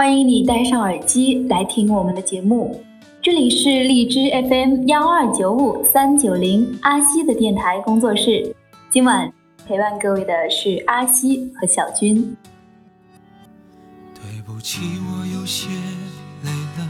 [0.00, 2.80] 欢迎你戴上耳机来听我们的节目，
[3.20, 8.56] 这里是荔枝 FM 幺二九五三九零阿西的电台工作室。
[8.90, 9.30] 今晚
[9.66, 12.34] 陪伴各位的是阿西和小军。
[14.14, 15.68] 对不起，我有些
[16.44, 16.88] 累了。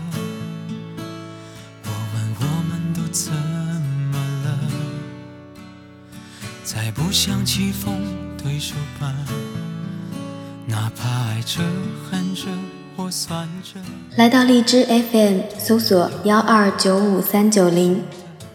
[1.82, 4.56] 我问我们都怎么了？
[6.62, 7.92] 再不想棋逢
[8.40, 9.12] 对手吧，
[10.64, 11.60] 哪怕爱着
[12.08, 12.46] 恨着。
[14.16, 18.02] 来到荔枝 FM，搜索幺二九五三九零，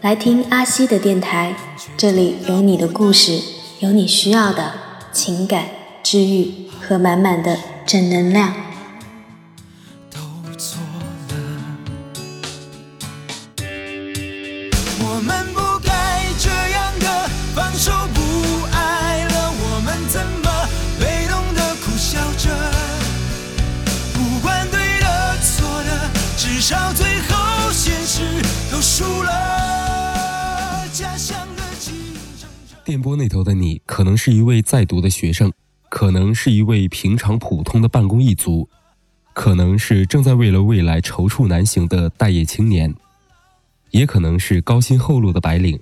[0.00, 1.56] 来听阿西的电台。
[1.96, 3.40] 这里有你的故事，
[3.80, 4.72] 有你需要的
[5.12, 5.66] 情感
[6.02, 8.65] 治愈和满满的正能量。
[33.06, 35.52] 波那头的你，可能是一位在读的学生，
[35.88, 38.68] 可能是一位平常普通的办公一族，
[39.32, 42.92] 可能是正在为了未来踌躇难行的待业青年，
[43.92, 45.80] 也可能是高薪厚禄的白领。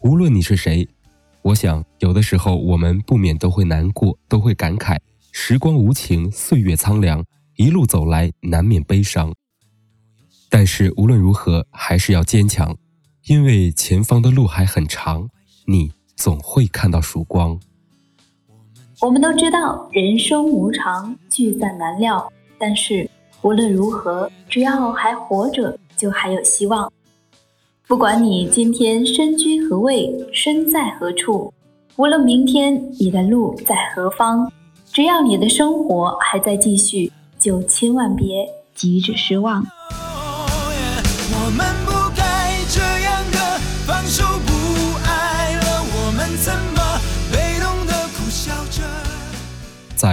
[0.00, 0.88] 无论你是谁，
[1.42, 4.98] 我想有的时候我们不免都会难过，都会感慨
[5.30, 7.22] 时光无情，岁月苍凉，
[7.56, 9.30] 一路走来难免悲伤。
[10.48, 12.74] 但是无论如何，还是要坚强，
[13.26, 15.28] 因为前方的路还很长。
[15.66, 17.58] 你总会看到曙光。
[19.00, 22.32] 我们都知道人生无常，聚散难料。
[22.58, 23.08] 但是
[23.42, 26.90] 无论如何，只要还活着，就还有希望。
[27.86, 31.52] 不管你今天身居何位，身在何处，
[31.96, 34.50] 无论明天你的路在何方，
[34.90, 39.66] 只要你的生活还在继续，就千万别急着失望。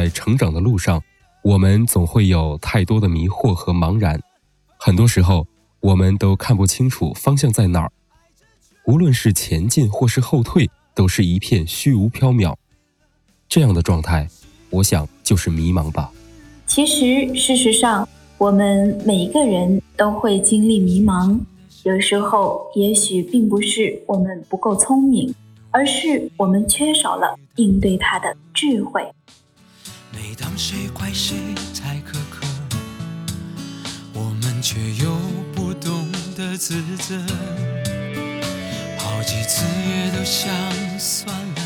[0.02, 1.00] 在成长的路上，
[1.44, 4.20] 我们总会有太多的迷惑和茫然，
[4.80, 5.46] 很多时候
[5.80, 7.92] 我们都看不清楚方向在哪儿。
[8.88, 12.56] 无论是前进或是后退，都是一片虚无缥缈。
[13.48, 14.28] 这样的状态，
[14.72, 16.12] 我想就是迷茫吧。
[16.66, 18.10] 其实，事实上，
[18.40, 21.40] 我们每一个人都会经历迷茫。
[21.84, 25.36] 有时候，也许并不是我们不够聪明，
[25.70, 29.06] 而是我们缺少了应对它的智慧。
[30.14, 32.46] 每当谁怪谁太苛刻，
[34.14, 35.18] 我们却又
[35.56, 37.18] 不懂得自责。
[38.98, 40.54] 好几次也都想
[41.00, 41.62] 算了，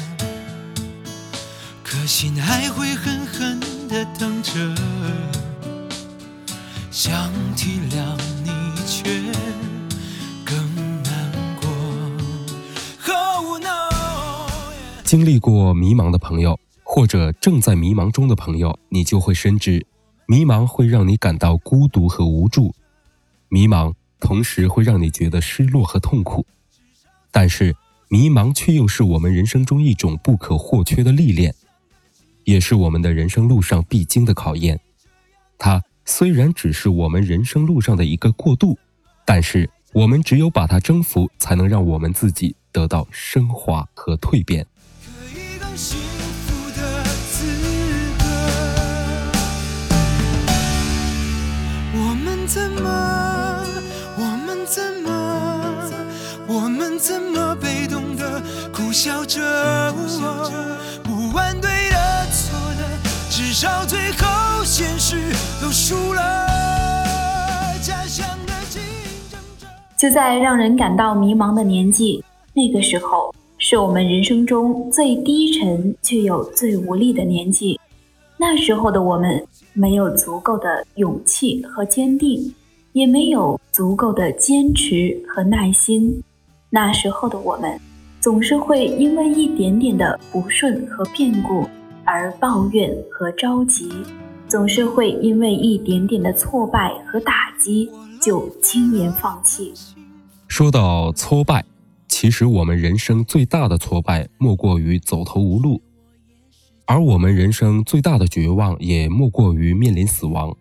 [1.84, 4.54] 可心还会狠狠的疼着。
[6.92, 8.52] 想体谅你，
[8.88, 9.22] 却
[10.46, 10.56] 更
[11.04, 11.68] 难过。
[13.14, 13.90] Oh no！
[15.04, 16.60] 经历过迷茫的朋友。
[16.96, 19.86] 或者正在迷茫中的朋友，你就会深知，
[20.28, 22.74] 迷茫会让你感到孤独和无助，
[23.50, 26.46] 迷茫同时会让你觉得失落和痛苦。
[27.34, 27.76] 但是，
[28.08, 31.54] 迷茫却又是我们人生中一种不可或缺的历练，
[32.46, 34.80] 也是我们的人生路上必经的考验。
[35.58, 38.80] 它虽然只是我们人生路上的一个过渡，
[39.26, 44.66] 但是我们只有把它征服，才能让我们自己得到升华和蜕变。
[58.96, 59.42] 笑着，
[61.04, 62.84] 不管对的错的，
[63.30, 65.18] 至少最后现实
[65.62, 66.22] 都输了。
[67.82, 68.82] 家乡的竞
[69.30, 69.68] 争者，
[69.98, 72.24] 就在让人感到迷茫的年纪，
[72.54, 77.78] 那个时候是我们人生中最低沉却又最无力的年纪。
[78.38, 82.52] 那时候的我们没有足够的勇气和坚定，
[82.94, 86.24] 也没有足够的坚持和耐心。
[86.72, 87.80] 那时候的我们。
[88.22, 91.64] 总是会因为一点点的不顺和变故
[92.04, 93.88] 而抱怨和着急，
[94.48, 97.88] 总是会因为一点点的挫败和打击
[98.20, 99.72] 就轻言放弃。
[100.48, 101.64] 说到挫败，
[102.08, 105.80] 其实我们人生最大的挫败莫过于走投无路，
[106.86, 110.56] 而我们人生最大的绝望也莫过于面临死亡。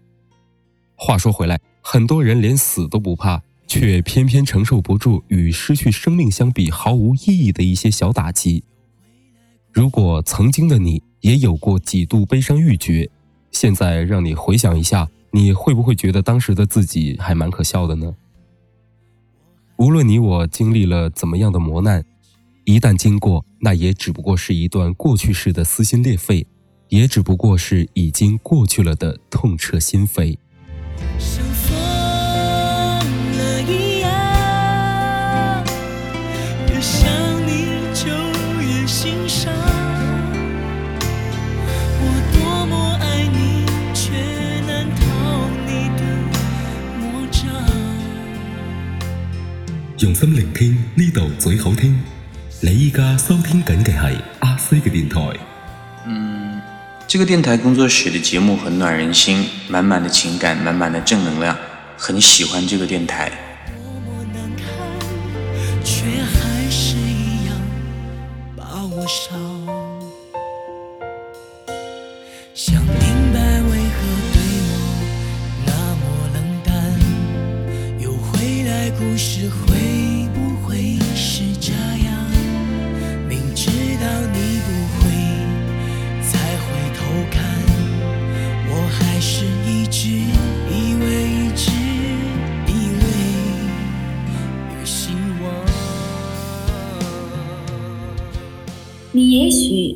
[0.97, 3.43] 话说回来，很多人连死都不怕。
[3.67, 8.62] 却偏偏承受不住与失去生命相比毫无意义的一些小打击。
[9.73, 13.11] 如果曾经的你也有过几度悲伤欲绝，
[13.50, 18.15] 现在让你回想一下你会不会觉得当时的自己还蛮可笑的呢？
[19.79, 22.05] 无论你我经历了怎么样的磨难，
[22.66, 26.46] 一旦经过，那也只不过是一段过去式的撕心裂肺，
[26.88, 30.38] 也只不过是已经过去了的痛彻心扉。
[49.99, 52.13] 用心聆听呢度最好听。
[52.66, 55.20] 你依家收听紧嘅系阿西嘅电台。
[56.06, 56.62] 嗯，
[57.06, 61.55] 这个电台工作室的节目很暖人心，满满的情感，满满的正能量，
[61.99, 63.31] 很喜欢这个电台。
[72.87, 72.94] 你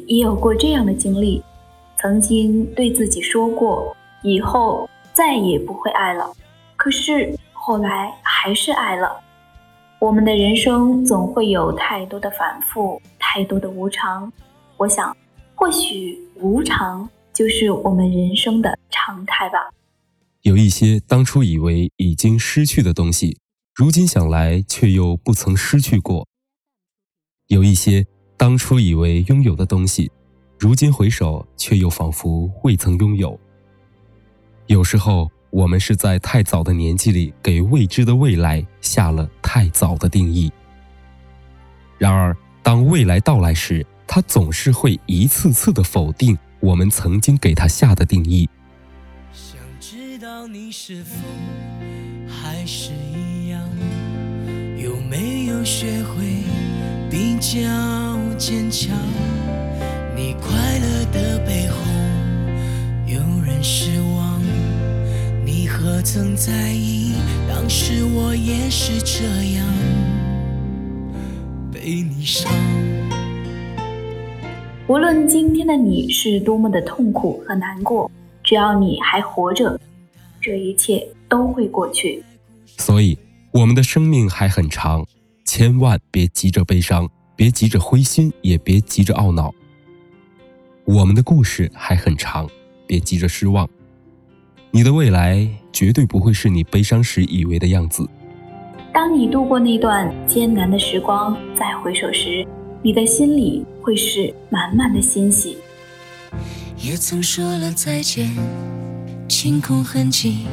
[0.09, 1.43] 也有过这样的经历，
[1.99, 6.35] 曾经对自己说过以后再也不会爱了，
[6.77, 9.21] 可是后来还是爱了。
[9.99, 14.33] 我们的人生总会有太多的反复，太多的无常。
[14.79, 15.15] 我想，
[15.55, 19.59] 或许无常就是我们人生的常态吧。
[20.41, 23.37] 有一些当初以为已经失去的东西，
[23.75, 26.27] 如今想来却又不曾失去过。
[27.49, 28.07] 有一些。
[28.39, 30.11] 当初以为拥有的东西，
[30.61, 33.39] 如今回首却又仿佛未曾拥有。
[34.69, 40.53] 有时候，我们是在太早的年纪里给未知的未来下了太早的定义。
[41.99, 48.49] 然而，当未来到来时，它总是会一次次的否定我们曾经给它下的定义。
[49.33, 51.17] 想知道你是否
[52.29, 53.61] 还是一样，
[54.81, 56.45] 有没有学会
[57.11, 58.18] 比较？
[58.39, 58.97] 坚强，
[60.15, 61.77] 你快乐的背后
[63.05, 64.41] 有人失望，
[65.45, 67.15] 你何曾在意？
[67.49, 69.25] 当时我也是这
[69.57, 69.67] 样
[71.73, 72.49] 被你伤。
[74.87, 78.09] 无论今天的你是多么的痛苦和难过，
[78.45, 79.79] 只要你还活着，
[80.41, 82.23] 这一切都会过去。
[82.77, 83.19] 所以，
[83.51, 85.05] 我们的生命还很长，
[85.45, 87.11] 千万别急着悲伤。
[87.39, 89.55] 别急着灰心，也别急着懊恼。
[90.85, 92.51] 我们的故事还很长，
[92.85, 93.71] 别急着失望。
[94.73, 98.05] 你的未来绝对不会是你悲伤时以为的样子。
[98.93, 102.45] 当你度过那段艰难的时光，再回首时，
[102.83, 105.59] 你的心里会是满满的欣喜。
[106.77, 108.37] 也曾说了再见，
[109.29, 110.45] 清空痕迹，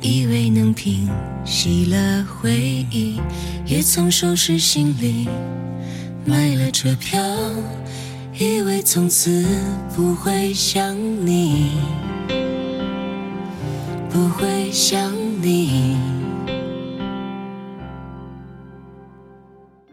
[0.00, 1.06] 以为能平
[1.44, 2.50] 息了回
[2.90, 3.20] 忆，
[3.66, 5.28] 也曾收拾行李。
[6.24, 7.20] 买了车票，
[8.38, 9.44] 以为从此
[9.94, 11.72] 不会想你，
[14.08, 15.12] 不会想
[15.42, 15.96] 你。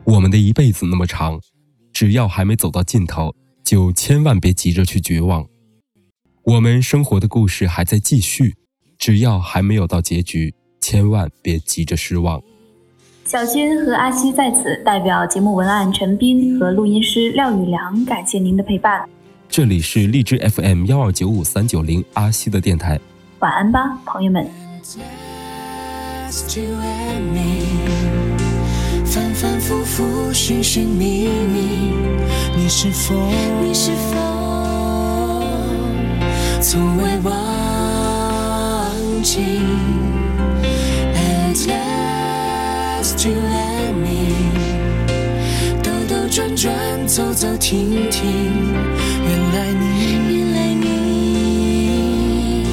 [0.04, 1.40] 我们的一辈子那么长，
[1.92, 3.34] 只要还没走到尽头，
[3.64, 5.44] 就千万别急着去绝望。
[6.44, 8.56] 我们生活的故事还在继续，
[9.00, 12.40] 只要还没有到结局，千万别急着失望。
[13.30, 19.08] 小军和阿西在此代表节目文案陈斌和录音师廖宇良，感谢您的陪伴。
[19.48, 23.00] 这里是荔枝 FM 幺二九五三九零阿西的电台，
[23.38, 24.48] 晚安吧，朋友们。
[29.06, 31.94] 反反复复，寻寻觅觅，
[32.58, 33.14] 你是否
[33.62, 34.18] 你是否
[36.62, 37.49] 从未忘
[47.20, 48.32] 走走停停，
[49.28, 52.66] 原来你，原来你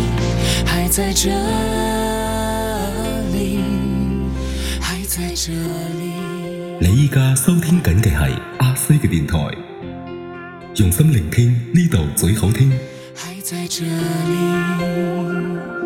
[0.64, 1.30] 还在这
[3.32, 3.58] 里，
[4.80, 6.12] 还在这里。
[6.78, 9.36] 你依家收聽緊嘅係阿西嘅電台，
[10.76, 12.70] 用心聆聽呢度最好聽。
[13.16, 15.85] 還在這裡。